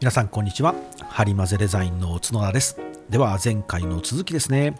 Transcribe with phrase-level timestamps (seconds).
[0.00, 0.74] 皆さんこんにちは。
[1.08, 2.78] ハリマゼデザインの角田です。
[3.08, 4.74] では前回の続きですね。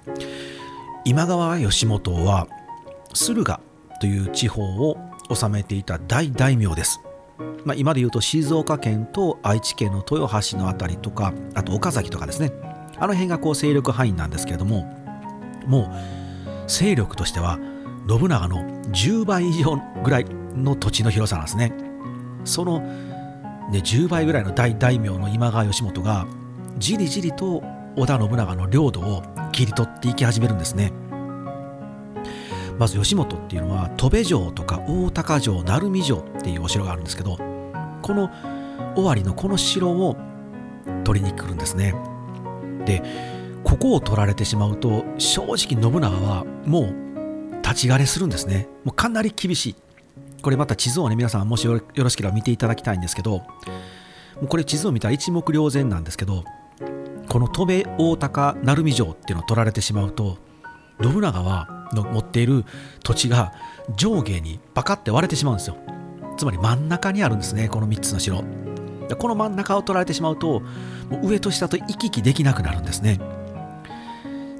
[1.04, 2.48] 今川義元は
[3.14, 3.60] 駿河
[4.00, 4.98] という地方を
[5.32, 7.00] 治めていた大大名です。
[7.64, 12.52] まあ、今で言うと静岡県と愛知県の豊橋の辺りとかあと岡崎とかですね。
[12.98, 14.82] あの辺がこう勢力範囲なんですけれども
[15.66, 15.90] も
[16.66, 17.58] う勢力としては
[18.08, 20.24] 信長の10倍以上ぐらい
[20.54, 21.72] の土地の広さなんですね。
[22.44, 22.82] その
[23.70, 26.26] ね10倍ぐらいの大大名の今川義元が
[26.78, 27.62] じりじりと
[27.96, 30.92] 織田信長の領土を切り取っていき始めるんですね。
[32.78, 37.38] まず義元っていうのは戸部城とか大高城鳴海城っていうお城があるんですけど
[38.02, 38.30] この
[38.96, 40.16] 尾張のこの城を
[41.04, 41.94] 取りに来るんですね。
[42.84, 43.02] で
[43.62, 46.94] ここを取られてしまうと正直信長はもう
[47.62, 48.68] 立ち枯れするんですね。
[48.84, 49.76] もうかなり厳しい。
[50.44, 53.46] これまた地図をね皆さんもしよろしければ見ていただきたいんですけども
[54.42, 56.44] うこれ地図を見たら一目瞭然なんですけど
[57.30, 60.36] この戸部大高鳴海城っていうのを取られてしまうと
[61.02, 62.64] 信長はの持っている
[63.02, 63.54] 土地が
[63.96, 65.76] 上下にバカって割れてしまうんですよ。
[66.36, 68.44] つまり真ん中にあるんですねこの3つの城。
[69.18, 70.60] この真ん中を取られてしまうと
[71.08, 73.18] もう上と下と行き来できなくなるんですね。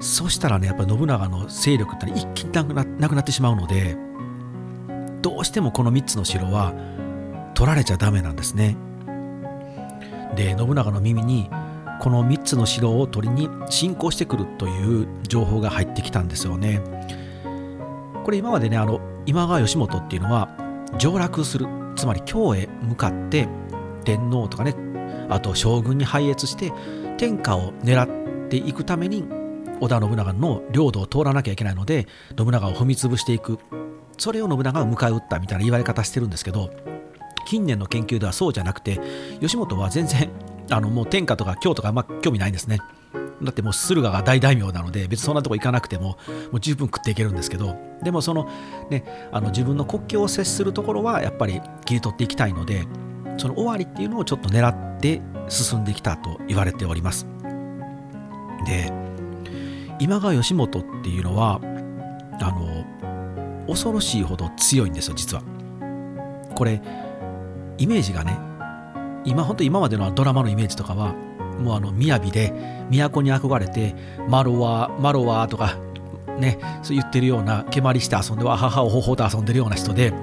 [0.01, 3.95] そしたらねやっぱり信長の勢力って一気になくなってしまうので
[5.25, 6.71] どうしてもこの3つの城は
[7.55, 8.77] 取られちゃダメなんですね。
[10.35, 11.49] で信長の耳に
[11.99, 16.79] この3つの城を取りに侵攻してくるという情報が入ってきたんですよね。
[18.23, 20.47] これ今までねあの今川義元っていうのは
[20.99, 23.47] 上洛するつまり京へ向かって
[24.03, 24.75] 天皇とかね
[25.27, 26.71] あと将軍に拝謁して
[27.17, 29.23] 天下を狙っていくために
[29.81, 32.05] 織田信長の領土を通らなきゃいけないので
[32.37, 33.57] 信長を踏み潰していく。
[34.17, 36.71] それを信長が迎え撃ったみたいな言われ方してるんですけど
[37.45, 38.99] 近年の研究ではそうじゃなくて
[39.39, 40.29] 義元は全然
[40.71, 42.79] あのもう天下とか京とかあんま興味ないんですね。
[43.43, 46.17] だってもう駿河が大大名なので別にそんなとこ行かなくてもも
[46.53, 48.49] う十分食っていけるんですけどでもその
[48.89, 52.87] ねあの自分の国境を接するところはやっぱり切り取っていきたいので
[53.37, 57.27] その終わりっていうのをちょっと狙って進んできたと言われております。
[58.65, 58.91] で
[59.99, 61.59] 今川義元っていうのは
[62.41, 62.84] あの
[63.67, 65.43] 恐ろしいほど強いんですよ実は。
[66.55, 66.81] これ
[67.77, 68.37] イメージがね
[69.25, 71.13] 今本当今までのドラマのイメージとかは
[71.59, 72.53] もうあの雅で
[72.89, 73.95] 都に憧れて
[74.29, 75.77] マロワマロワとか
[76.39, 80.13] ねそう言ってるような蹴鞠して遊んでは母をほほと遊んでるような人で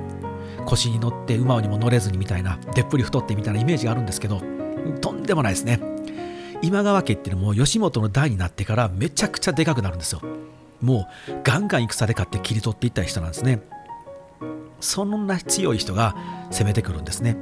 [0.64, 4.41] 腰に乗って馬にも乗れずにみたいなでっぷり太ってみたいなイメージがあるんですけど
[5.00, 5.81] とんでもないですね。
[6.62, 10.22] 今川家っていうのも吉本の代になってからめちゃくちゃでかくなるんですよ。
[10.82, 13.60] もうガンガン戦で勝って切り取っていった人なんですね。
[14.81, 16.16] そんな強い人が
[16.50, 17.37] 攻めてくるんですね。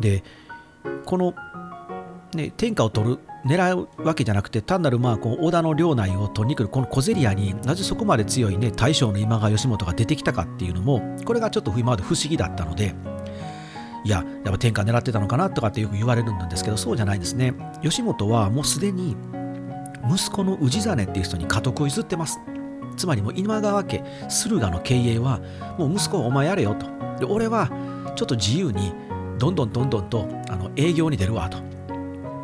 [0.00, 0.22] で
[1.06, 1.34] この、
[2.34, 12.94] ね、天下を取る狙うわけじゃなくて単なるまあこう織田の領内を取りに来るこの小競り合いになぜそこまで強い、ね、大将の今川義元が出てきたかっていうのもこれがちょっと今まで不思議だったので
[14.04, 17.54] いややっぱ天下狙ってたのかなとかってよく言われるんですけどそうじゃないんですね。
[17.82, 19.16] 義元はもうすでに
[20.08, 22.40] 息子の氏真っていう人に家督を譲ってます。
[22.96, 25.40] つまりもう今川家駿河の経営は
[25.78, 26.86] もう息子はお前やれよと。
[27.18, 27.68] で俺は
[28.16, 28.92] ちょっと自由に
[29.38, 31.58] どんどんどんどんとあの営業に出るわと。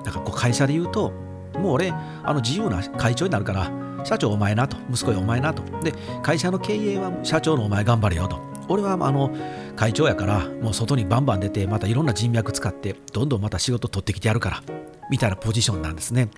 [0.05, 1.13] だからこう会社で言うと
[1.55, 3.71] もう俺あの自由な会長になるから
[4.05, 4.77] 社長お前なと。
[4.91, 5.63] 息子よお前なと。
[5.83, 5.93] で
[6.23, 8.41] 会社の経営は社長のお前頑張れよと。
[8.69, 9.35] 俺はあの
[9.77, 14.63] 会長やからもう外にバンバン出てまたいろんな人脈使ってどんどんまた仕事取ってきてやるから
[15.11, 16.29] みたいなポジションなんですね。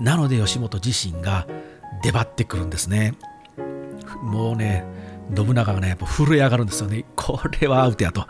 [0.00, 1.46] なので吉本自身が
[2.02, 3.14] 出張ってくるんですね。
[4.22, 4.84] もうね
[5.34, 7.04] 信長がねやっぱ震え上がるんですよね。
[7.16, 8.26] これはアウトやと。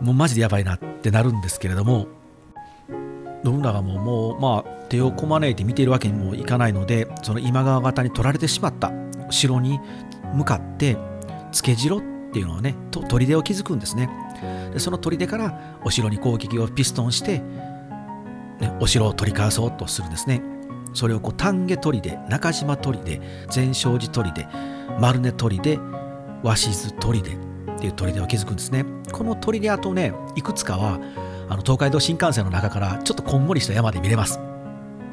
[0.00, 2.06] もうマジでやばいなってなるんですけれども
[3.44, 8.92] 信長ももうまあ手をこまねいて見ているわけにもいかないのでその今川方に取られてしまった。
[9.30, 9.80] 城に
[10.34, 10.96] 向かって
[11.52, 12.00] つけ城っ
[12.32, 14.08] ていうのをねと砦を築くんですね。
[14.72, 17.38] でその砦からお城に攻撃をピストンして、
[18.60, 20.42] ね、お城を取り返そうとするんですね。
[20.96, 23.20] それをこう丹下砦中島砦
[23.50, 24.48] 全勝寺砦
[24.98, 25.78] 丸根砦
[26.42, 28.86] 鷲津砦っていう砦を築くんですね。
[29.12, 30.98] この砦跡ねいくつかは
[31.50, 34.40] あの東海道新幹線の中からちょっとこんもりした山で見れます。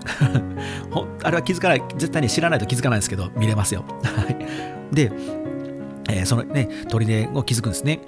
[1.24, 3.84] あれは気づかない絶対に知らないと気づかないですけど見れますよ。
[4.94, 5.12] で、
[6.10, 8.00] えー、そのね砦を築くんですね。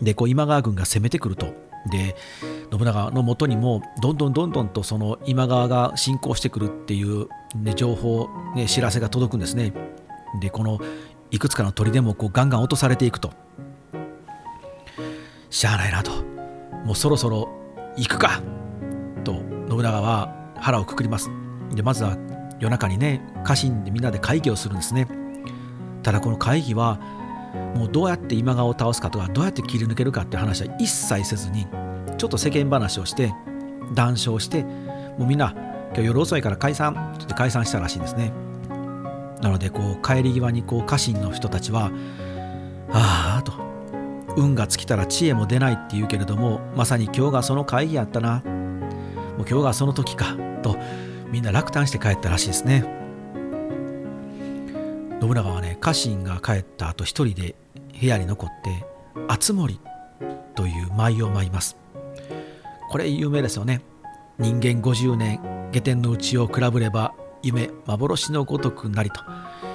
[0.00, 1.48] でこう今川軍が攻めてくると
[1.90, 2.16] で
[2.70, 9.72] 信長のもとにもどんどんどんどんとその今川が侵攻してくるっていう、ね、情報、ね、知らせが届くんですね。
[10.40, 10.80] でこの
[11.30, 13.32] いくつかの砦もこうガンガン落とされていくと。
[15.50, 16.10] しゃあないなと。
[16.84, 17.48] もうそろそろ
[17.96, 18.42] 行くか。
[19.24, 21.30] と信長は腹をくくります。
[21.74, 22.16] でまずは
[22.60, 25.06] 夜中にね家臣でみんなで会議をするんですね。
[26.02, 27.00] ただこの会議は
[27.74, 31.66] もうどうやって今川を倒すかとかどうやって切り抜けるかって話は一切せずに
[32.16, 33.34] ちょっと世間話をして
[33.94, 35.52] 談笑してもうみんな
[35.92, 38.32] 今日夜遅いから解散って解散したらしいんですね。
[39.40, 41.90] なのでこう帰り際にこう家臣の人たちは
[42.90, 43.52] ああと
[44.36, 48.42] 運が尽きたら知恵も出ないって言うけれどもまさに今日がその会議やったな
[49.36, 50.76] もう今日がその時かと
[51.30, 52.84] みんな落胆して帰ったらしいですね。
[55.20, 57.54] 信長はね家臣が帰った後一人で
[58.00, 58.86] 部屋に残って
[59.28, 59.80] 熱森
[60.54, 61.76] という舞を舞います。
[62.90, 63.80] これ有名ですよね。
[64.38, 65.40] 人間50年
[65.72, 69.20] 下天の内を比べれば夢幻のごとくなりと。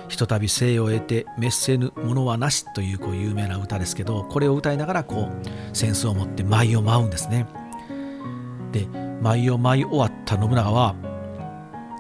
[0.10, 7.46] ひとたび生を得て滅せぬものはなしというこう有名な歌ですけどこれを歌いながらこう扇子を持って舞を舞うんですね。
[8.72, 8.88] で
[9.22, 10.96] 舞を舞い終わった信長は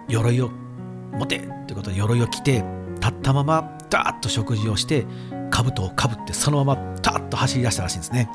[0.07, 0.49] 鎧を
[1.13, 2.63] 持てということで鎧を着て
[2.99, 5.05] 立ったままダーッと食事をして
[5.63, 8.29] 兜をかぶってそのままダーッと走り出したらしいんですね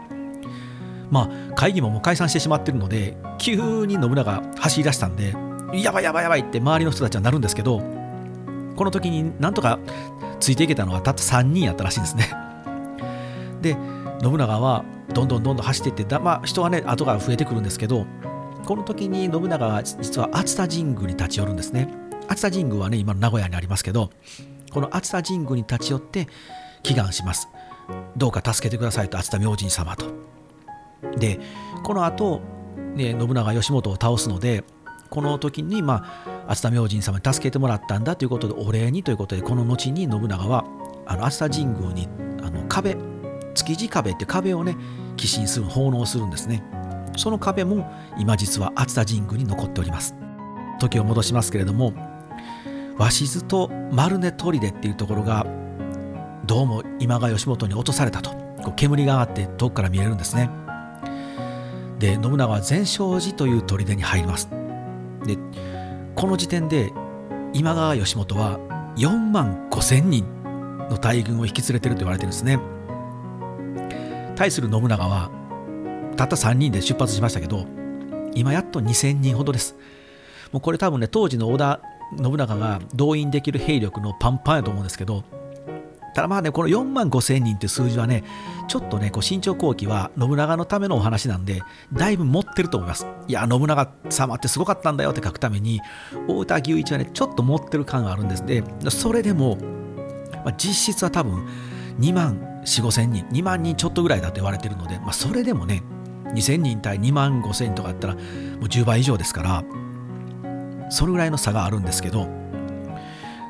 [1.10, 5.34] まあ会議ももう解散してしまってるので急に信長走り出したんで
[5.74, 7.80] やばいやばいやばいって周りの人たちはなるんですけど
[8.76, 9.78] この時になんとか
[10.40, 12.30] ついていけたのはたった3人やったらしいんですね。
[13.62, 13.76] で
[14.22, 18.06] 信長はどんどんどんどん走っていってだ、まあ、人はね後から増えてくるんですけど
[18.64, 21.88] この時に信長は実は熱田神宮に立ち寄るんですね。
[22.28, 24.10] 熱田神宮はね今の名古屋にありますけど
[24.72, 26.28] この熱田神宮に立ち寄って
[26.84, 27.48] 祈願します。
[28.16, 30.06] どうか助けてくださいと熱田明神様と。
[31.18, 31.40] で
[31.82, 32.40] この後、
[32.94, 34.64] ね信長義元を倒すので
[35.10, 40.64] この時に、まあ、熱田明神様に助けてもらったんだということでお礼にということでこの後に信長は
[41.06, 42.08] あの熱田神宮に
[42.42, 42.96] あの壁
[43.54, 44.76] 築地壁って壁をね
[45.16, 46.62] 寄進する奉納するんですね
[47.16, 47.88] その壁も
[48.18, 50.14] 今実は熱田神宮に残っております
[50.80, 51.92] 時を戻しますけれども
[52.98, 55.46] 鷲津と丸根砦っていうところが
[56.46, 58.30] どうも今川義元に落とされたと。
[58.62, 60.50] こう煙が上がって遠くから見えるんですね。
[61.98, 64.50] で信長は善勝寺という砦に入ります。
[65.24, 65.38] で
[66.14, 66.92] この時点で
[67.54, 68.58] 今川義元は
[68.96, 70.26] 4万5千人
[70.90, 72.60] の大軍を引き連れてると言われてるんですね。
[74.36, 75.30] 対する信長は
[76.16, 77.66] たった3人で出発しましたけど
[78.34, 79.76] 今やっと2,000人ほどです。
[80.52, 81.80] もうこれ多分ね当時の織田
[82.22, 85.24] 信長が動員できる兵力のパンパンやと思うんですけど
[86.14, 88.22] ただまあね、この4万5千人って数字はね、
[88.68, 91.62] ちょっとね、こう新潮後期は信長のためのお話なんで、
[91.92, 93.06] だいぶ持ってると思います。
[93.26, 95.80] いや、信長様ってすごかったんだよって書くために、
[96.28, 99.58] 太田牛一はね、ちょっと持ってる感があるんですで、それでも、
[100.44, 101.46] まあ、実質は多分
[101.98, 105.82] 2万4、5千人、2万人ちょっとぐらいだと言われてるので、まあ、それでもね、
[106.34, 108.24] 2000人対2万5千とかだったら、もう
[108.64, 109.64] 10倍以上ですから、
[110.90, 112.28] それぐらいの差があるんですけど、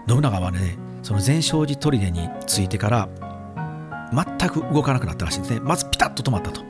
[0.08, 3.08] 信長はね、その全勝寺砦についてから
[4.12, 5.60] 全く動かなくなったらしいんですね。
[5.60, 6.62] まずピタッと止まったと。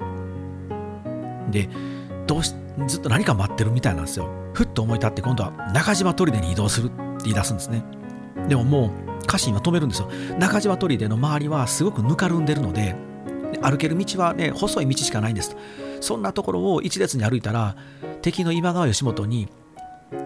[1.51, 1.69] で
[2.27, 2.53] どうし
[2.89, 4.29] ずっと何か待ってるみたいなんですよ。
[4.53, 6.95] ふっと思い立って今度は中島砦に移動するって
[7.25, 7.85] 言い出すんですね。
[8.49, 8.91] でもも
[9.23, 10.11] う家臣は止めるんですよ。
[10.39, 12.97] 中島砦の周りはすごくぬかるんでるので
[13.63, 15.57] 歩ける道はね細い道しかないんです
[16.01, 17.77] そんなところを一列に歩いたら
[18.21, 19.49] 敵の今川義元に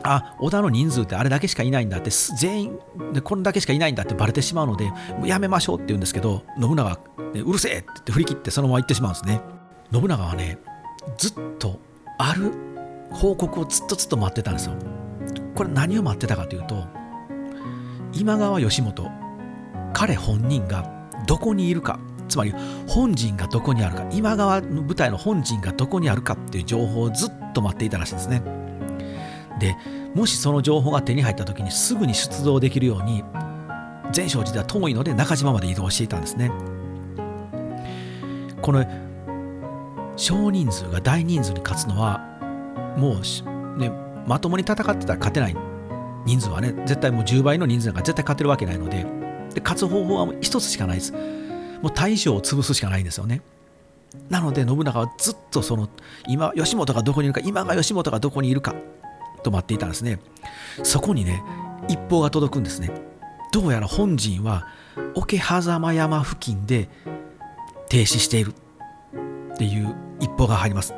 [0.02, 2.78] あ織田の人数ってあれだけしかいないんだって全員
[3.12, 4.92] でこれだけしかいないんだってバレてしまうので
[5.24, 7.00] やめましょうって言うんですけど信長は、
[7.34, 9.40] ね、うるせえって言って振り切ってそのまま行ってしまうんですね。
[9.92, 10.58] 信長はね
[11.16, 11.80] ずっと
[12.18, 12.52] ある
[13.10, 14.74] 報告をずっとずっと待ってたんですよ。
[15.54, 16.84] これ何を待ってたかというと
[18.12, 19.10] 今川義元
[19.92, 22.54] 彼本人がどこにいるかつまり
[22.86, 28.42] 本陣がどこにあるか今川の部隊の本陣がどこにあるかっていう情報をずっと待っていたらしいんですね。
[29.58, 29.76] で
[30.14, 33.24] もしその情報が手に入った時にすぐに出動できるように
[34.12, 36.50] 全勝寺では遠いので中島まで移動していたんですね。
[38.62, 38.84] この
[40.16, 42.18] 少人数が大人数に勝つのは
[42.96, 43.92] もう、ね、
[44.26, 45.56] まともに戦ってたら勝てない
[46.24, 49.06] 人数はね絶対もう10倍の人数なんか絶対勝てるわけないので
[49.54, 51.12] で勝つ方法はもう一つしかないです。
[51.12, 53.40] もう大将を潰すしかないんですよね。
[54.28, 55.88] なので信長はずっとその
[56.26, 58.74] 今吉本がどこにいるか今が吉本がどこにいるか
[59.42, 60.20] と待っていたんですね。
[60.82, 61.42] そこにね
[61.88, 62.90] 一報が届くんですね。
[63.52, 64.66] どうやら本陣は
[65.14, 66.88] 桶狭間山付近で
[67.88, 68.52] 停止している
[69.54, 70.94] っていう一報が入ります。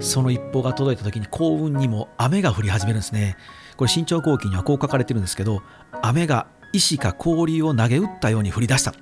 [0.00, 3.36] その一報が届いた時に幸運にも雨が降り始めるんですね。
[3.76, 5.62] これ新潮後期にはこう書かれてるんですけど
[6.02, 8.92] 雨が石か氷を投げ打ったように降り出した。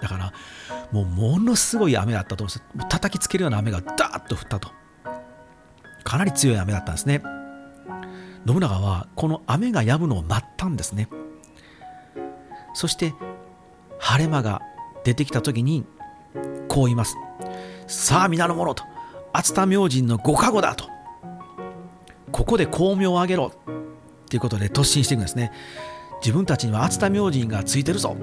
[0.00, 0.32] だから
[0.92, 2.88] もうものすごい雨だったと思うんです。
[2.88, 4.70] 叩きつけるような雨がダーッと降ったと。
[6.02, 7.22] かなり強い雨だったんですね。
[8.46, 11.08] 信長はこの雨が止むのを待ったんですね。
[12.74, 13.14] そして
[13.98, 14.60] 晴れ間が
[15.04, 15.84] 出てきた時に
[16.68, 17.16] こう言います。
[17.86, 18.84] さあ皆の者と
[19.32, 20.86] 熱田明神のご加護だと。
[22.30, 23.52] ここで光明を上げろ。
[24.28, 25.52] ということで突進していくんですね。
[26.22, 28.16] 自分たちには熱田明神がついてるぞ。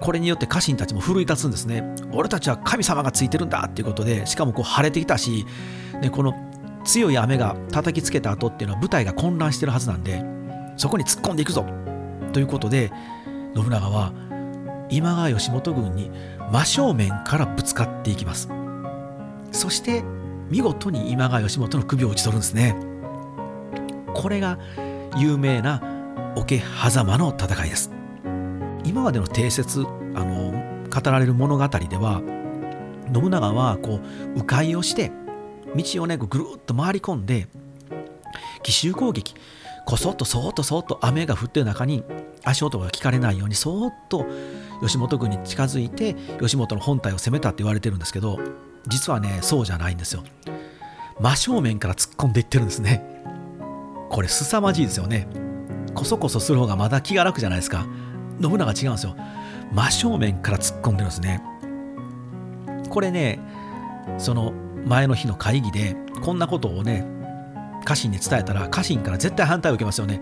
[0.00, 1.84] これによって家臣たちも奮い立つんですね。
[2.12, 3.66] 俺たちは神様がついてるんだ。
[3.68, 5.46] っていうことでしかもこう晴れてきたし、
[6.00, 6.34] ね、この
[6.84, 10.22] 強い雨が叩きつけた後っていうのは部隊が混乱してるはずなんで
[10.76, 11.64] そこに突っ込んでいくぞ。
[12.32, 12.90] ということで
[13.54, 14.12] 信長は
[14.88, 16.10] 今川義元軍に
[16.50, 18.48] 真正面からぶつかっていきます。
[19.52, 20.02] そして
[20.50, 22.76] 見事に今川義元の首を打ち取るんですね。
[24.14, 24.58] これが
[25.16, 25.82] 有名な
[26.36, 27.90] 桶狭間の戦いです。
[28.84, 29.80] 今までの定説
[30.14, 30.52] あの
[30.90, 32.20] 語られる物語では
[33.14, 34.00] 信長はこ
[34.36, 35.12] う迂回をして
[35.76, 37.48] 道をねぐるっと回り込んで
[38.62, 39.34] 奇襲攻撃。
[39.84, 42.04] こそっとそっとそっと雨が降ってる中に
[42.44, 44.26] 足音が聞かれないようにそーっと
[44.80, 48.38] 吉本軍に近づいて吉本の本体を攻めたって言われてるんですけど
[48.86, 50.22] 実はねそうじゃないんですよ。
[51.20, 53.04] 真正面から突っ込んでいってるんですね。
[54.08, 55.26] これ凄まじいですよね。
[55.94, 57.86] こそこそする方がまだ気が楽じゃないですか。
[58.40, 59.16] 信長違うんですよ。
[59.72, 61.42] 真正面から突っ込んでるんですね。
[62.88, 63.40] これね
[64.18, 64.52] その
[64.84, 67.06] 前の日の会議でこんなことをね
[67.84, 70.20] 家臣に伝えたら家臣から絶対反対を受けますよね。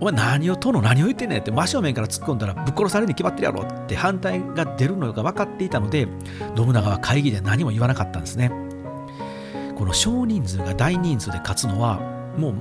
[0.00, 6.08] お前何を殿何を言ってんねんって真正面から突っ込んだらぶっ殺されるに決まってるやろって反対が出るのが分かっていたので
[6.56, 8.50] 信長は会議で何も言わなかったんですね。
[9.76, 12.00] この少人数が大人数で勝つのは
[12.36, 12.54] もう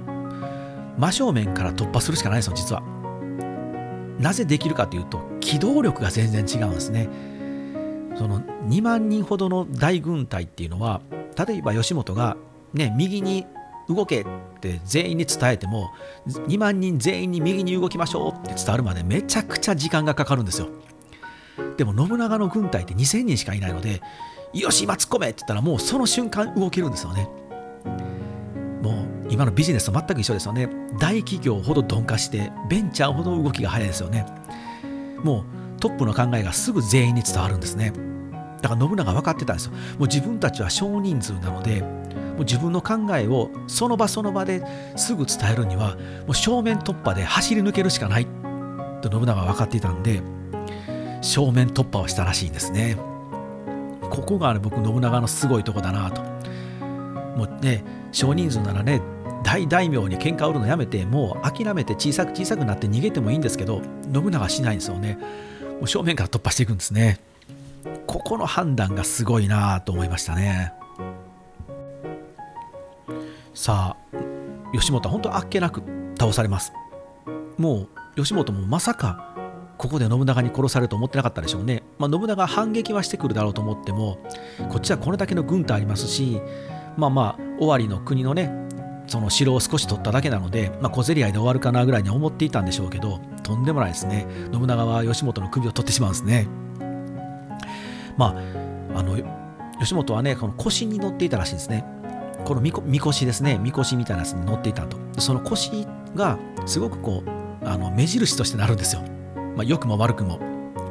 [0.98, 2.84] 真正面から突破するしかないですよ実は。
[4.20, 7.10] なぜできるかというと機動力が全然違うんですね。
[8.18, 11.00] その2万人ほどの大軍隊っていうのは
[11.48, 12.38] 例えば吉本が
[12.74, 13.46] ね右に
[13.88, 14.26] 動けっ
[14.60, 15.92] て全員に伝えても
[16.28, 20.68] 2万人全員に右に動きましょうって伝わるまでめちゃくちゃ時間がかかるんですよ。
[21.78, 24.02] でも信長の軍隊って2000人しかいないので
[24.54, 27.30] よし今突っ込めって言ったらもうその瞬間動けるんですよね。
[28.82, 30.70] もう今のビジネスと全く一緒ですよね。
[31.00, 34.26] 大企業ほど鈍化してベンチャーほど動きが早いですよね。
[35.24, 35.46] も
[35.78, 37.94] うトップの考えがすぐ全員に伝わるんですね。
[38.62, 39.72] だから信長分かってたんですよ。
[39.72, 41.88] もう自分たちは少人数なのでも
[42.38, 44.64] う自分の考えをその場その場で
[44.96, 48.28] すぐ伝えるにはもう正面突破で走り抜けるしかない。
[49.02, 50.22] と信長は分かっていたんで
[51.22, 52.98] 正面突破をしたらしいんですね。
[54.10, 56.22] ここが、ね、僕信長のすごいとこだなと。
[57.38, 59.02] もうね少人数ならね
[59.44, 63.82] 大大名に喧嘩売るのやめてもう諦めて小さく小さくなって逃げてもいいんですけど
[64.14, 65.18] 信長はしないんですよね。
[65.80, 67.20] もう正面から突破していくんですね。
[68.10, 70.74] ここの判断がすごいなと思いましたね。
[73.54, 74.18] さあ
[74.74, 75.84] 吉本は本当あっけなく
[76.18, 76.74] 倒されます。
[77.60, 77.86] も
[78.16, 79.36] う吉本もまさか
[79.78, 84.18] ここで信長に殺されると思ってなかったでしょうね、まあ、信長反撃はしてくるだろうと思っても
[84.70, 86.42] こっちはこれだけの軍隊ありますし
[86.98, 88.52] まあまあ尾張の国のね
[89.08, 94.26] その城を少し取っただけなので、まあ、小競り合いで終わるかなぐらいに思っていたんでしょうけどとんでもないですね。
[94.52, 96.48] 信長は吉本の首を取ってしまうんですね。
[98.20, 98.36] ま
[98.94, 99.18] ああの
[99.80, 101.86] 吉本はねこの腰に乗っていたらしいんですね。
[102.44, 103.58] このみこみこしですね。
[103.58, 104.98] みこしみたいなやつに乗っていたと。
[105.18, 109.02] その腰がすごくこうあの目印としてなるんですよ、
[109.56, 110.40] まあ、良くも悪くも。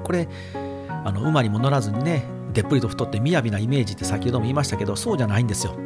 [0.04, 0.26] これ
[1.04, 5.76] あの馬にも乗らずにねでっぷりと太って雅なイメージって先ほども言いましたけどそうじゃないんですよ。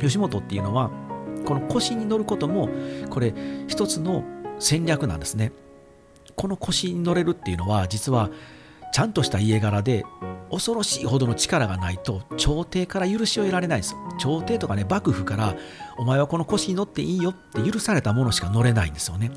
[0.00, 0.90] 吉本っていうのは
[1.46, 2.68] この腰に乗ることも
[3.08, 3.32] これ
[3.68, 4.22] 一つの
[4.58, 5.52] 戦略なんですね。
[6.36, 8.30] この腰に乗れるっていうのは実は
[8.92, 10.04] ちゃんとした家柄で
[10.50, 15.56] 恐ろしいほどの力がないと朝廷から許しを得られないんです朝廷とかね幕府から
[15.98, 19.30] お前はこの腰に乗っていいよって許されたものしか乗れないんですよね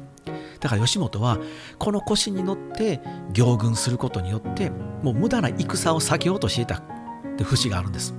[0.60, 1.40] だから吉本は
[1.80, 3.02] この腰に乗って
[3.34, 6.82] 行軍することによってもう無駄な戦を避けようとしていたっ
[7.38, 8.14] て節があるんです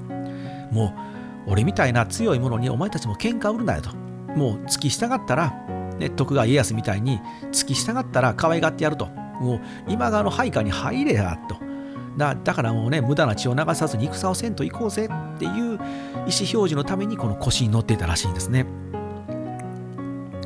[0.73, 1.13] もう
[1.47, 3.95] 俺みたいな強いものにお前たちも喧嘩売るなよと。
[4.37, 5.51] もう付き従ったら、
[5.99, 7.21] ね、徳川家康みたいに
[7.51, 9.07] 付き従ったら可愛がってやると。
[9.07, 11.72] もう今川の配下に入れやと。
[12.17, 18.67] だだからもうね、無駄な血を流さずに戦をせんと行こうぜっていう意思表示のためにこの腰に乗っていたらしいんですね。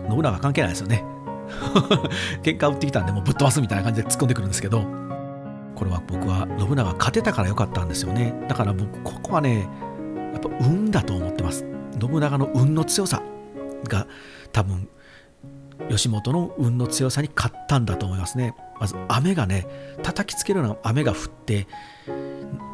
[0.09, 1.05] 信長関係ないですよね。
[2.43, 4.85] 喧嘩売ってきたんでもうぶっ飛ばすみたいな感じで突っ込んでくるんですけど、
[5.75, 8.35] これは僕は信長勝てたからよかったんですよね。
[8.49, 9.69] だから僕、ここはね、
[10.37, 11.65] やっぱ運だと思ってます
[11.99, 13.23] 信長の運の強さ
[13.89, 14.07] が
[14.53, 14.89] 多分
[15.89, 19.66] 吉本の運の強さに勝ったんだと思いますねまず雨がね
[20.02, 21.66] 叩きつけるような雨が降って、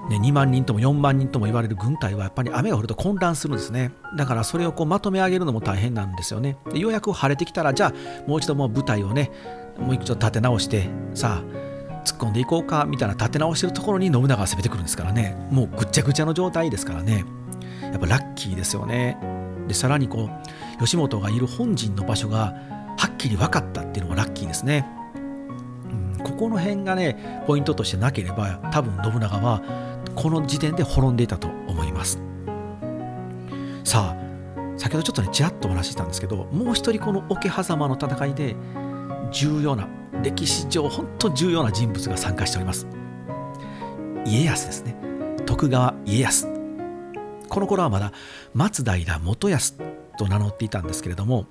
[0.08, 3.92] ね、2万人とも4万人とも言われる軍隊はやっぱり雨が降ると混乱するんですね。
[4.16, 6.56] だからそれをこうまとめ上げるのも大変なんですよね。
[6.72, 9.30] でようやく晴れてきたらじゃあもう一度もう部隊をね
[9.78, 15.36] もう一度立て直してさあ突っ込んでいこうかみたいな立て直してるところに信長が攻めてくるんですからね。
[15.50, 17.24] もうぐっちゃぐちゃの状態ですからね。
[17.82, 19.16] やっぱラッキーですよね。
[19.68, 20.28] でさらにこ
[20.78, 22.54] う吉本がいる本陣の場所が
[22.96, 24.86] はっきり分かったっていうのもラッキーですね、
[26.24, 29.62] ここの辺がねポイントとしてなければ多分信長は
[30.14, 32.20] この時点で滅んでいたと思います。
[33.84, 34.22] さあ
[34.76, 38.56] 先ほどちょっとねちらっとお話ししたんですけどもう一人この桶狭間の戦いで
[39.30, 39.88] 重要な
[40.22, 42.86] 歴史上本当重要な人物が参加しております。
[44.24, 44.96] 家康ですね。
[45.46, 46.48] 徳川家康。
[47.48, 48.12] この頃はまだ
[48.54, 49.74] 松平元康
[50.16, 51.46] と名乗っていたんですけれども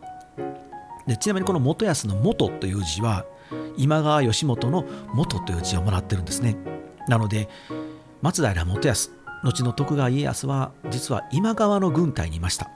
[1.06, 3.26] でちなみにこの元康の元という字は
[3.82, 4.86] 今川義元の
[5.16, 6.56] 元という字をもらってるんですね。
[7.08, 7.50] なので
[8.22, 9.12] 松平元康
[9.44, 12.70] 後の徳川家康は実は今川の軍隊にいました。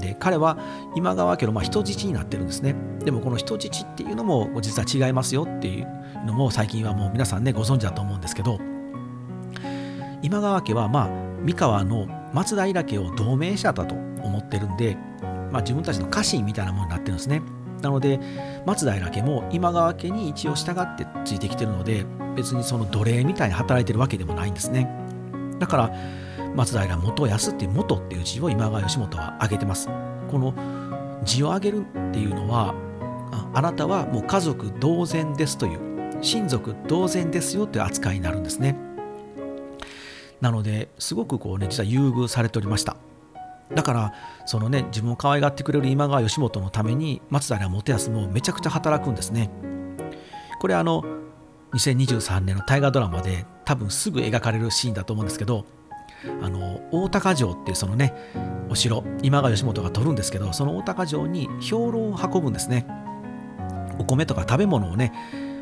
[0.00, 0.58] で彼は
[0.96, 2.74] 今川家のま人質になってるんですね。
[3.04, 5.86] でもこの人質っていうのも実は違いますよっていう
[6.24, 8.58] のも最近はもう皆さんねご存知だと思うんですけど
[10.22, 11.08] 今川家はまあ
[11.42, 14.96] 三河の松平家を同盟者だと思ってるんで、
[15.52, 17.42] まあ、自分たちの家臣みたいなものになってるんですね。
[17.82, 18.20] なので
[18.66, 22.04] 松平家も今川家に一応従ってついてきてるので
[22.36, 24.88] 別にその奴隷みたいに働いてるわけでもないんですね
[25.58, 25.90] だから
[26.54, 29.88] 松平元康っていう元っていう字を今川義元は挙げてます。
[30.30, 30.54] この
[31.24, 32.74] 字を挙げるっていうのは
[33.54, 38.76] あなたはもう家族同然ですという親族同然ですよという扱いになるんですね。
[40.40, 42.96] なのですごくこうね実は優遇されておりました。
[43.74, 44.14] だから
[44.46, 49.50] そのね自分を可愛がってくれる今川義元のために松平元康もめちゃくちゃ働くんですね。
[50.60, 51.04] これあの
[51.72, 55.64] 2023年の大河ドラマで多分すぐ描かれるシーンだと思うんですけど
[56.42, 58.12] あの大高城っていうそのね
[58.68, 62.86] お城今川義元が取るんですけどその大高城に兵糧を運ぶんですね
[63.98, 65.12] お米とか食べ物をね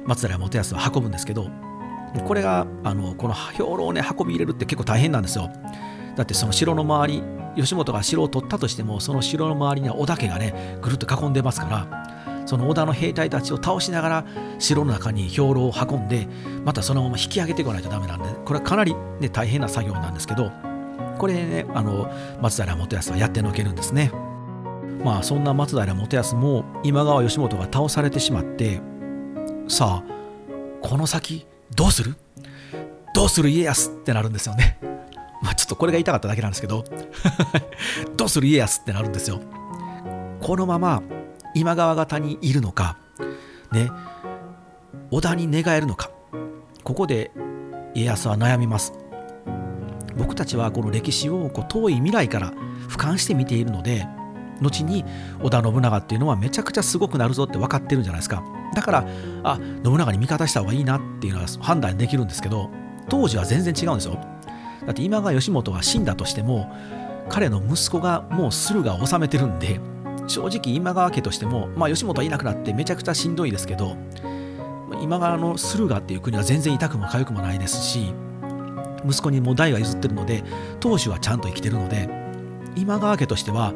[0.06, 1.48] 松平元康は運ぶんですけど
[2.26, 5.50] これがあのこの兵糧をね運び入れるって結構大変なんですよ
[6.16, 7.22] だってその城の周り
[7.58, 14.26] 義元が城を取ったとしてもその城の周りには織田家がねぐるっと囲んでますからその織田の兵隊たちを倒しながら
[14.58, 16.26] 城の中に兵糧を運んで
[16.64, 20.50] またそのまま引き上げてこないとダメなんでこれはかなり、ね、大変な作業なんですけど
[21.18, 24.12] これねあの松平元康はやってのけるんですね。
[25.04, 28.80] まあそんな松平元康も今川義元が倒されてしまって
[29.68, 30.12] さあ
[30.80, 32.16] この先どうする？
[33.14, 34.78] どうする家康ってなるんですよね。
[35.42, 36.84] まあちょっとこれが言いたかっただけなんですけど
[38.16, 39.40] どうする家康ってなるんですよ。
[40.40, 41.02] このまま
[41.54, 42.96] 今川方にいるのか、
[43.72, 43.90] ね、
[45.10, 46.10] 織田に寝返るのか
[46.84, 47.32] ここで
[47.94, 48.92] 家康は悩みます。
[50.16, 52.52] 僕たちはこの歴史をこう遠い未来から
[52.88, 54.06] 俯瞰して見ているので
[54.60, 55.04] 後に
[55.40, 58.42] 織田信長っていうのはめちゃくちゃすごくなるぞって分かってるんじゃないですか。
[58.74, 59.06] だから
[59.44, 62.70] あ信長に味方した方がいいなっていうのは判断できるんですけど
[63.08, 64.18] 当時は全然違うんですよ。
[64.88, 66.74] だって今川義元が死んだとしても
[67.28, 69.80] 彼の息子がもう駿河を治めてるんで
[70.26, 73.98] 正直今川家としても、まあ、吉本はいなくなってめちゃくちゃしんどいですけど
[75.02, 78.14] 今川の駿河っていう国は全然痛くも痒くもないですし
[79.06, 80.42] 息子にも代が譲ってるので
[80.80, 82.08] 当主はちゃんと生きてるので
[82.74, 83.74] 今川家としては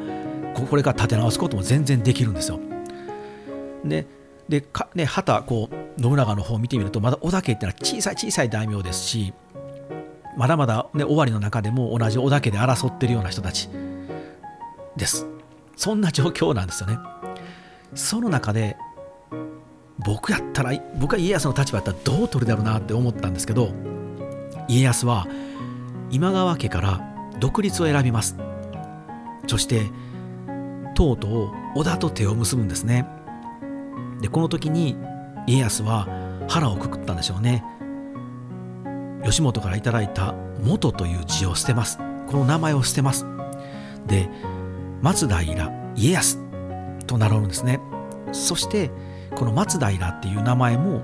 [0.67, 2.59] これから立て直すことも全然できるんですよ。
[3.85, 4.07] で
[4.49, 9.31] でかね旗こう信長の方を見てみるとまだ織田家ってのは小さい小さい大名ですし
[10.37, 13.69] まだまだ、ね、尾張の中でも同じ織田家で争ってるような人たち
[14.95, 15.27] です。
[15.75, 16.97] そんな状況なんですよね。
[17.95, 18.77] その中で
[19.99, 23.71] 僕やったら僕は家康の立場だったらどう取るだろうなって思ったんですけど
[24.67, 25.27] 家康は
[26.09, 28.35] 今川家から独立を選びます
[29.47, 29.89] そして
[30.95, 33.07] とうとう織田と手を結ぶんですね
[34.21, 34.95] でこの時に
[35.47, 36.07] 家康は
[36.47, 37.63] 腹をくくったんでしょうね
[39.23, 40.33] 義元から頂いた
[40.63, 41.97] 元という字を捨てます。
[42.27, 43.25] この名前を捨てます。
[44.07, 44.29] で
[45.01, 46.39] 松平家康
[47.07, 47.79] と名乗るんですね。
[48.31, 48.91] そして
[49.35, 51.01] この松平っていう名前も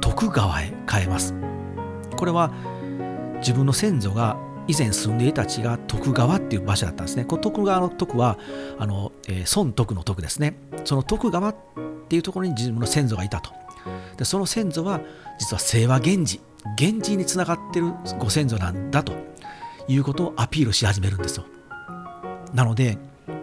[0.00, 1.34] 徳川へ変えます。
[2.16, 2.52] これは
[3.38, 4.36] 自分の先祖が
[4.66, 7.24] 以前住んでいた地が徳川っていう場所だったんですね。
[7.24, 8.38] この徳川の徳は
[8.78, 10.54] あの、えー、孫徳の徳ですね。
[10.84, 11.56] その徳川っ
[12.08, 13.50] ていうところに自分の先祖がいたと。
[14.16, 15.00] でその先祖は
[15.38, 16.40] 実は清和源氏
[16.78, 19.12] 源氏につながってるご先祖なんだと
[19.88, 21.46] いうことをアピールし始めるんですよ。
[22.52, 22.98] なので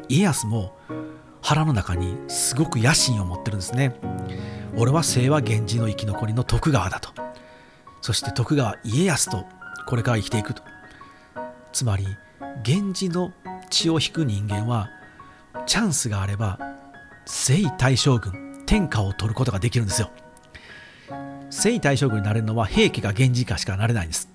[0.10, 0.78] 家康も
[1.42, 3.96] 腹の中にすごく野心を持ってるんですね。
[4.76, 7.10] 俺は清和源氏の生き残りの徳川だと。
[8.02, 9.46] そして徳川家康と
[9.88, 10.62] これから生きていくと。
[11.74, 12.06] つまり
[12.66, 13.34] 源氏の
[13.70, 14.90] 血を引く人間は
[15.66, 16.60] チャンスがあれば
[17.26, 20.12] 征夷大将軍天下を取ることができるんですよ。
[21.58, 24.30] 征夷大将軍になれるのは平家が源氏かしかなれないんです。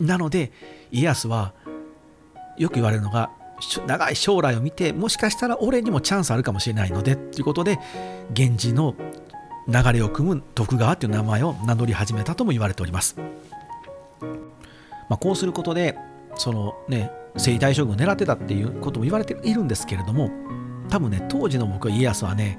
[0.00, 0.50] なので
[0.90, 1.52] 家康は
[2.56, 3.30] よく言われるのが
[3.86, 7.78] 長い将来を見てもしかしたら俺にもチャンスあるかもしれないのでということで
[8.34, 8.96] 源氏の
[9.68, 13.16] 流れを組む徳川という名前を名乗り始めたとも言われております、
[15.08, 15.96] まあ、こうすることで
[16.36, 20.30] そのね征夷大将軍を狙ってたっていうことも言われているんですけれども
[20.88, 22.58] 多分ね当時の僕は家康はね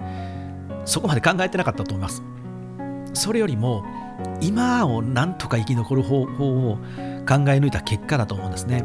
[0.86, 2.24] そこまで考えてなかったと思います。
[3.14, 3.86] それよりも
[4.42, 8.84] 今をなんとか生き残る方法を考え抜いた結果だと思うんですね。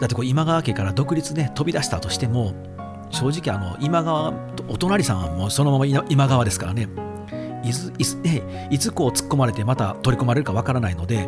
[0.00, 2.54] だってこう今川家から独立ね飛び出したとしても
[3.10, 4.34] 正直あの今川
[4.68, 6.88] お隣さんはもうそのまま今川ですからね。
[7.64, 11.26] いついつ,、ね、いつこう突っ込まれてまた取り込まれるかわからないので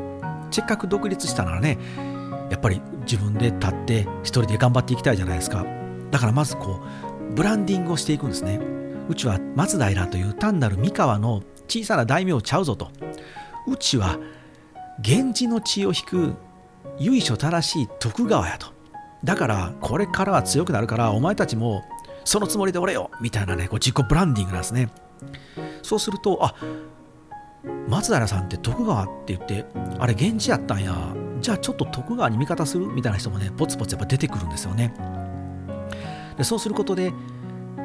[0.50, 1.78] せっかく独立したならね
[2.50, 5.64] やっぱり自分で立って一人で頑張っていきたいじゃないですか。
[6.10, 6.80] だからまずこ
[7.30, 8.60] うブランディングをしていくんですね。
[9.08, 12.90] うちは松平という単なる三河の小さな大名ちゃうぞと。
[13.66, 14.18] うちは
[15.04, 16.34] 源氏の血を引く
[16.98, 18.68] 由緒正しい徳川やと。
[19.24, 21.82] だからこれからは強くなるからお前たちも
[22.24, 24.90] そのつもりでおれよみたいなねこう自己ブランディングなんですね。
[25.82, 26.54] そうするとあ
[27.88, 29.64] 松平さんって徳川って言って
[29.98, 30.94] あれ源氏やったんや。
[31.40, 34.94] じゃあちょっと徳川に味方するみたいな人もねポツポツやっぱ出てくるんですよね。
[36.36, 37.12] でそうすることで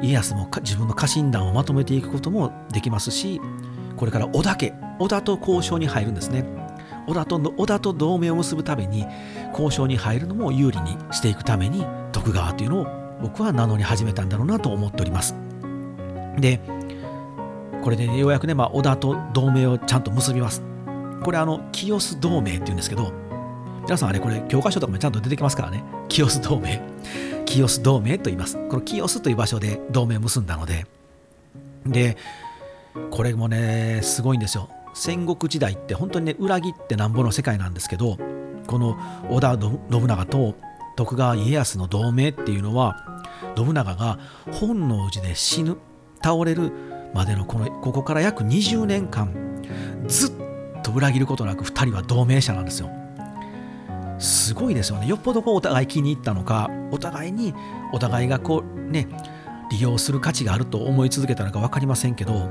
[0.02, 3.40] 家康も自分の家臣団をまとめていくこともできますし
[3.96, 6.44] これから織田家織田と交渉に入るんですね。
[7.06, 9.04] 織田と織田と同盟を結ぶために
[9.52, 12.86] 交渉に入るのも有利にしていくために徳川というのを
[13.20, 15.34] 僕は名乗り始めたんだろうなと思っております。
[16.38, 16.60] で
[17.82, 20.62] これで、ようやくね、まあ、織田と同盟をちゃんと結びます。
[21.24, 23.12] これあの清須同盟っていうんですけど
[23.82, 25.82] 皆さんあれこれ教科書とかもちゃんと出てきますからね。
[26.08, 26.80] 清須同盟。
[27.44, 28.56] 清須同盟と言います。
[28.68, 30.86] この清須という場所で同盟を結んだので。
[31.86, 32.16] で
[33.10, 34.68] これもねすごいんですよ。
[34.94, 38.18] 戦国時代って本当にね裏切ってなんぼの世界なんですけど
[38.66, 38.96] この
[39.30, 40.54] 織田信長と
[40.96, 43.22] 徳川家康の同盟っていうのは
[43.56, 44.18] 信長が
[44.52, 45.78] 本能寺で死ぬ
[46.22, 46.70] 倒れる
[47.14, 49.34] までのこのここから約20年間
[50.06, 50.32] ずっ
[50.82, 52.90] と裏切ることなく2人は同盟者なんですよ。
[54.22, 55.06] すごいですよね。
[55.06, 57.52] よっぽどこうお互い気に入ったのかお互いに
[57.92, 59.08] お互いがこうね
[59.70, 62.50] 利用する価値があると思い続けたのか分かりませんけど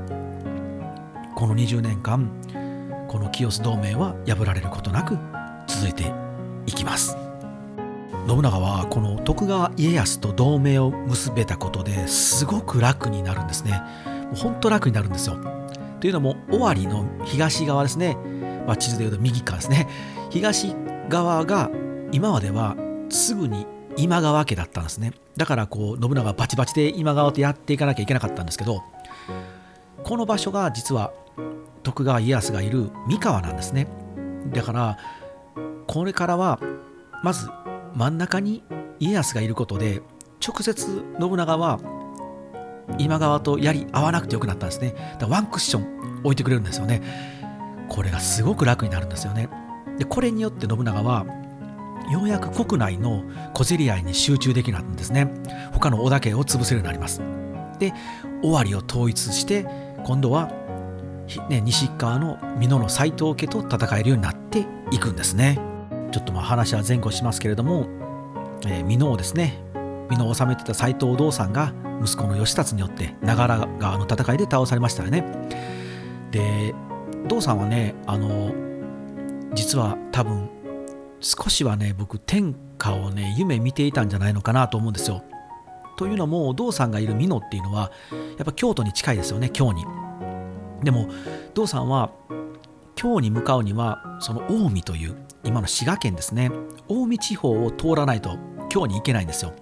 [1.34, 2.30] この20年間
[3.08, 5.16] この清須同盟は破られることなく
[5.66, 6.12] 続いて
[6.66, 7.16] いきます。
[8.28, 13.80] 信長はこの徳川家康と同盟を結べたことですごく楽になるんですね。
[14.34, 15.36] 本当楽になるんですよ。
[16.00, 18.16] というのも尾張の東側ですね、
[18.66, 19.88] まあ、地図でいうと右側ですね。
[20.30, 20.74] 東
[21.08, 21.70] 側が
[22.12, 22.76] 今までは
[23.10, 25.12] すぐに今川家だったんですね。
[25.36, 28.82] だからこう信長はバチバチで今川とやっていかなきゃいけなかったんですけど
[30.02, 31.12] この場所が実は
[31.82, 33.86] 徳川家康がいる三河なんですね。
[34.52, 34.98] だから
[35.86, 36.60] これからは
[37.22, 37.48] まず
[37.94, 38.62] 真ん中に
[38.98, 40.02] 家康がいることで
[40.46, 41.78] 直接信長は
[42.98, 44.94] 今川とやり合わなくてよくなったんですね。
[45.14, 47.02] だからワンクッション置いてくれるんですよね。
[47.88, 49.48] これがすごく楽になるんですよね。
[49.98, 51.26] でこれによって信長は
[52.10, 53.24] ようやく国内の
[53.54, 55.28] 小競り合いに集中できるんですね。
[55.72, 57.20] 他の織田家を潰せるようになります。
[57.78, 57.92] で
[58.42, 59.66] 尾張を統一して
[60.04, 60.50] 今度は、
[61.48, 65.58] ね、西側の美濃の斎藤家と戦えるようになっていくんですね。
[66.10, 67.86] ちょっとまあ話は前後しますけれども、
[68.66, 69.58] えー、美濃をですね
[70.10, 75.24] 美濃を治めてた斎藤道さんが息子の義達によって長良川の戦いで倒されましたよね。
[76.30, 76.74] で
[77.28, 78.52] 道さんはねあの
[79.54, 80.48] 実は多分
[81.20, 85.22] 少しはね僕天下をね夢見ていたんじゃないのかなと思うんですよ。
[85.96, 87.92] というのも道さんがいる美濃っていうのは
[88.38, 89.84] やっぱ京都に近いですよね京に。
[90.82, 91.08] でも
[91.54, 92.10] 道さんは
[92.94, 96.50] 京に向かうにはその近江という今の滋賀県ですね
[96.88, 98.36] 近江地方を通らないと
[98.68, 99.52] 京に行けないんですよ。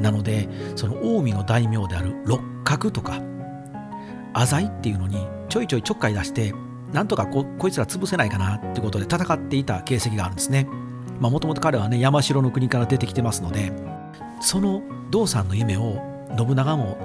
[0.00, 3.20] なのでその近江の大名である六角とか
[4.32, 6.54] 浅井っていうのにちょいちょいちょっかい出して
[6.92, 10.66] なんとかここいつら潰せないかなってことで戦っていた形跡があるんですね。
[11.20, 13.72] もともと彼はね山城の国から出てきてますので
[14.40, 16.00] その道さんの夢を
[16.36, 16.96] 信長も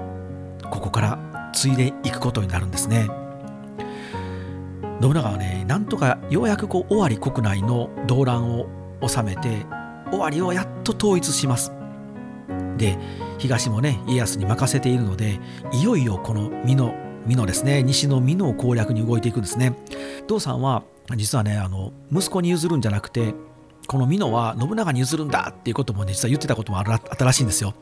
[0.71, 3.07] ここから継いでいくことになるんですね。
[5.01, 8.67] 信長はねなんとかようやくこう尾張国内の動乱を
[9.05, 9.65] 収めて
[10.11, 11.73] 尾張をやっと統一します。
[12.77, 12.97] で
[13.37, 15.39] 東もね家康に任せているので
[15.73, 16.93] いよいよこの美濃
[17.25, 17.83] 美濃ですね。
[17.83, 19.73] 西の美濃攻略に動いていくんですね。
[20.27, 20.83] 道さんは
[21.15, 23.33] 実はねあの息子に譲るんじゃなくて
[23.87, 25.53] この美濃は信長に譲るんだ!
[25.55, 27.73] っていうことも、ね、実は言ってたこともあったらしいんですよ。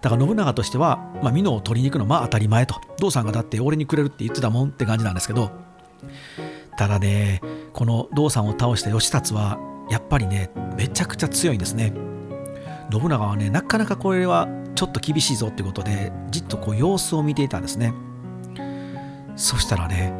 [0.00, 2.80] だから信長としては、まあ、美濃を取りに行くのまあ当たり前と。
[2.98, 5.50] 道さんがだって俺にくれるって言ってたもんって感じなんですけど。
[6.76, 7.40] ただね
[7.74, 9.58] この道さんを倒した義達は
[9.90, 11.92] やっぱりねめちゃくちゃ強いんですね。
[12.90, 17.92] 信長はねなかなかこれはちょっと厳しいぞってことでじっとこう様子を見ていたんですね。
[19.36, 20.12] そしたらね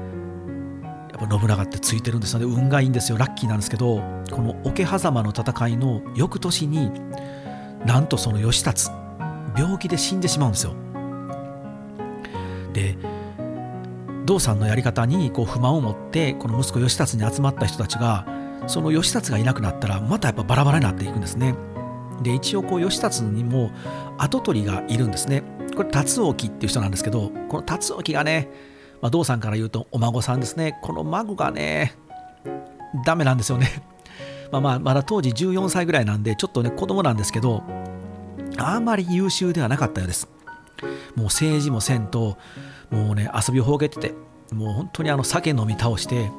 [1.13, 2.47] やっぱ信長ってついてるんですよね。
[2.47, 3.19] 運がいいんですよ。
[3.19, 6.91] ラッキーなんですけどこの桶狭間の戦いの翌年に
[7.87, 8.89] なんとその義達
[9.57, 10.75] 病気で死んでしまうんですよ。
[12.73, 12.97] で
[14.25, 18.27] 道さんのやり方にこう不満を持ってこの息子義達に集まった人たちが
[18.67, 21.55] その義達がいなくなったらまたやっぱバラバラになっていくんですね。
[22.23, 23.73] で一応こう義達にも
[24.17, 25.43] 跡取りがいるんですね。
[25.77, 28.49] これ達興っていう人なんですけどこの達興がね、
[29.03, 30.79] まあ、道さんから言うとお孫さんですね。
[30.81, 31.95] この孫がね
[33.05, 33.69] ダメなんですよね。
[34.51, 37.63] まあまあまだ当時14歳ぐらいなんでちょっとね子供なんですけど
[38.59, 40.29] あまり優秀ではなかったようです。
[41.17, 42.39] もう政治もせんと
[42.91, 44.15] もうね遊びをほうけてて
[44.55, 46.31] もう本当にあの酒飲み倒して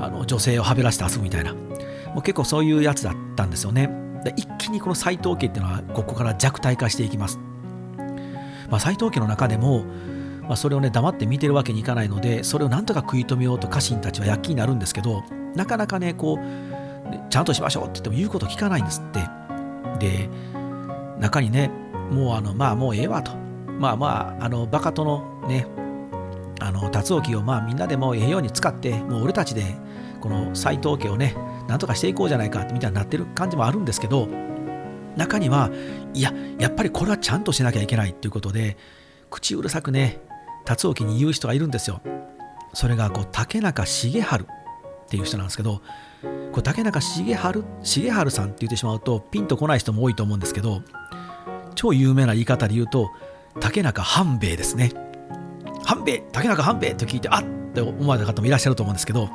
[0.00, 1.54] あの女性をはべらして遊ぶみたいな。
[2.14, 3.90] もう結構そういうやつだったんですよね。
[4.24, 7.38] で一気にこの斎藤家っていうのはここから弱体化していきます、
[8.68, 9.84] まあ、斎藤家の中でも、
[10.48, 15.22] まあ、それをね黙って見てるわけにいかないのでそれをなんとか食い止めようと家臣たちは躍起になるんですけど
[15.54, 19.20] なかなかねこうちゃんとしましょうって言っても言うこと聞かないんですって。
[19.98, 20.28] で
[21.18, 21.70] 中にね
[22.10, 23.32] もうあのまあもうええわと。
[23.78, 25.66] まあまああのバカとのね
[26.60, 29.76] あの達興をまあみんなでもうええように使ってもう俺たちで
[30.20, 31.36] この斎藤家をね
[31.68, 34.26] なんとかしていこうじゃないかみたいになってる感じもあるんですけど
[35.16, 35.70] 中には
[36.14, 38.76] いややっぱりこれはちゃんとしなきゃいけないっていうことで
[39.30, 40.20] 口うるさくね
[40.64, 42.00] 達興に言う人がいるんですよ。
[42.74, 44.46] それがこう竹中重春っ
[45.08, 45.80] ていう人なんですけど
[46.52, 50.82] これ竹中重春重春さんって言ってしまうとピンとこない人も多いと思うんですけど
[51.74, 53.10] 超有名な言い方で言うと
[53.60, 54.92] 竹中半兵衛ですね。
[55.84, 59.28] 半兵衛竹中半兵衛と聞いてあっって思われた方もいらっしゃると思うんですけど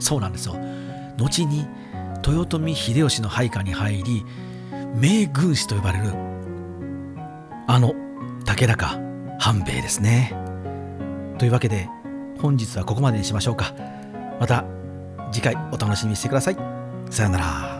[0.00, 0.56] そうなんですよ。
[1.16, 1.66] 後に
[2.26, 4.24] 豊臣秀吉の配下に入り
[4.94, 6.12] 名軍師と呼ばれる
[7.66, 7.94] あの
[8.44, 8.98] 竹中
[9.38, 10.47] 半兵衛ですね。
[11.38, 11.88] というわけで
[12.40, 13.72] 本日はここまでにしましょうか。
[14.40, 14.64] また
[15.32, 16.56] 次回お楽しみにしてください。
[17.10, 17.77] さようなら。